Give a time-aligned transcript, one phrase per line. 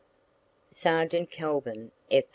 [0.71, 2.23] Sergeant Calvin F.